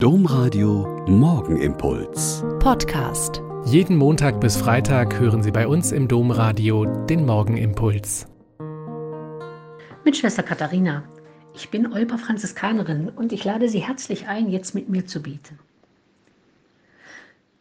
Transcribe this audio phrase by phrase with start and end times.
[0.00, 2.44] Domradio Morgenimpuls.
[2.60, 3.42] Podcast.
[3.64, 8.28] Jeden Montag bis Freitag hören Sie bei uns im Domradio den Morgenimpuls.
[10.04, 11.02] Mit Schwester Katharina.
[11.52, 15.58] Ich bin Olper Franziskanerin und ich lade Sie herzlich ein, jetzt mit mir zu beten.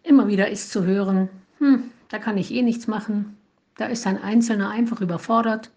[0.04, 3.36] Immer wieder ist zu hören, hm, da kann ich eh nichts machen,
[3.78, 5.72] da ist ein Einzelner einfach überfordert,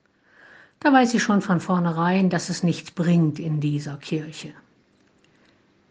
[0.81, 4.53] da weiß ich schon von vornherein, dass es nichts bringt in dieser Kirche.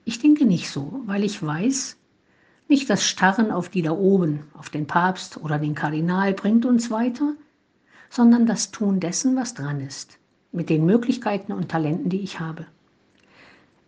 [0.05, 1.97] Ich denke nicht so, weil ich weiß,
[2.67, 6.91] nicht das Starren auf die da oben, auf den Papst oder den Kardinal bringt uns
[6.91, 7.33] weiter,
[8.09, 10.19] sondern das Tun dessen, was dran ist,
[10.51, 12.65] mit den Möglichkeiten und Talenten, die ich habe.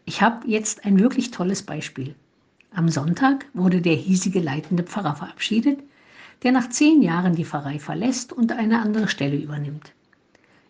[0.06, 2.16] Ich habe jetzt ein wirklich tolles Beispiel.
[2.74, 5.80] Am Sonntag wurde der hiesige leitende Pfarrer verabschiedet,
[6.44, 9.94] der nach zehn Jahren die Pfarrei verlässt und eine andere Stelle übernimmt.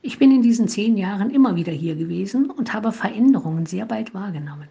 [0.01, 4.13] Ich bin in diesen zehn Jahren immer wieder hier gewesen und habe Veränderungen sehr bald
[4.13, 4.67] wahrgenommen.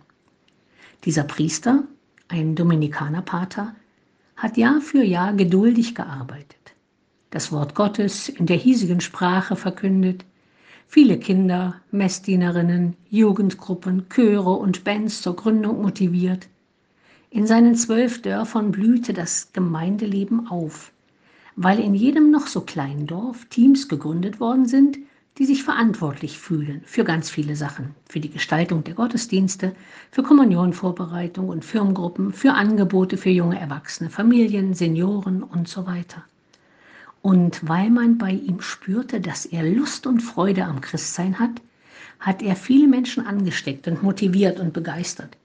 [1.04, 1.84] Dieser Priester,
[2.28, 3.74] ein Dominikanerpater,
[4.36, 6.74] hat Jahr für Jahr geduldig gearbeitet,
[7.30, 10.26] das Wort Gottes in der hiesigen Sprache verkündet,
[10.86, 16.48] viele Kinder, Messdienerinnen, Jugendgruppen, Chöre und Bands zur Gründung motiviert.
[17.30, 20.92] In seinen zwölf Dörfern blühte das Gemeindeleben auf,
[21.56, 24.98] weil in jedem noch so kleinen Dorf Teams gegründet worden sind,
[25.38, 29.74] die sich verantwortlich fühlen für ganz viele Sachen, für die Gestaltung der Gottesdienste,
[30.10, 36.24] für Kommunionvorbereitung und Firmengruppen, für Angebote für junge Erwachsene, Familien, Senioren und so weiter.
[37.22, 41.60] Und weil man bei ihm spürte, dass er Lust und Freude am Christsein hat,
[42.18, 45.36] hat er viele Menschen angesteckt und motiviert und begeistert.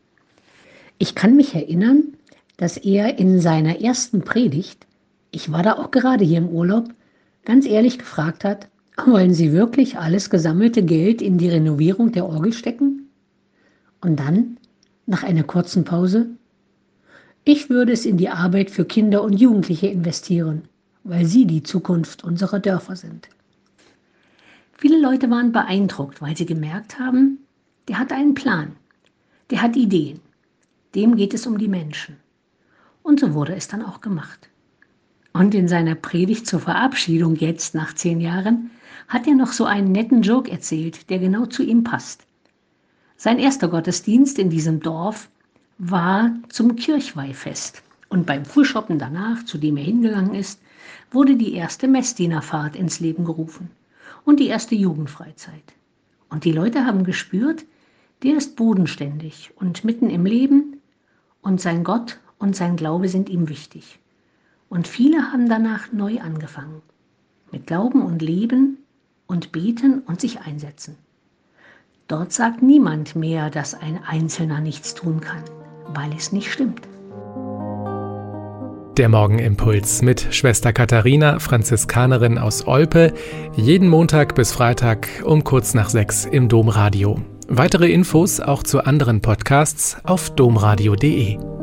[0.97, 2.16] Ich kann mich erinnern,
[2.58, 4.86] dass er in seiner ersten Predigt,
[5.31, 6.89] ich war da auch gerade hier im Urlaub,
[7.44, 8.69] ganz ehrlich gefragt hat,
[9.05, 13.09] wollen Sie wirklich alles gesammelte Geld in die Renovierung der Orgel stecken?
[14.01, 14.57] Und dann,
[15.05, 16.29] nach einer kurzen Pause,
[17.43, 20.63] ich würde es in die Arbeit für Kinder und Jugendliche investieren,
[21.03, 23.29] weil sie die Zukunft unserer Dörfer sind.
[24.78, 27.39] Viele Leute waren beeindruckt, weil sie gemerkt haben,
[27.88, 28.75] der hat einen Plan,
[29.51, 30.19] der hat Ideen,
[30.95, 32.17] dem geht es um die Menschen.
[33.03, 34.50] Und so wurde es dann auch gemacht.
[35.35, 38.72] Und in seiner Predigt zur Verabschiedung jetzt nach zehn Jahren
[39.09, 42.25] hat er noch so einen netten Joke erzählt, der genau zu ihm passt.
[43.18, 45.28] Sein erster Gottesdienst in diesem Dorf
[45.78, 47.84] war zum Kirchweihfest.
[48.07, 50.62] Und beim Frühschoppen danach, zu dem er hingegangen ist,
[51.12, 53.69] wurde die erste Messdienerfahrt ins Leben gerufen
[54.24, 55.74] und die erste Jugendfreizeit.
[56.29, 57.66] Und die Leute haben gespürt,
[58.24, 60.78] der ist bodenständig und mitten im Leben
[61.41, 64.00] und sein Gott und sein Glaube sind ihm wichtig.
[64.69, 66.81] Und viele haben danach neu angefangen.
[67.51, 68.79] Mit Glauben und Leben
[69.27, 70.97] und beten und sich einsetzen.
[72.07, 75.43] Dort sagt niemand mehr, dass ein Einzelner nichts tun kann,
[75.93, 76.87] weil es nicht stimmt.
[78.97, 83.13] Der Morgenimpuls mit Schwester Katharina, Franziskanerin aus Olpe,
[83.55, 87.19] jeden Montag bis Freitag um kurz nach sechs im Domradio.
[87.47, 91.54] Weitere Infos auch zu anderen Podcasts auf domradio.de.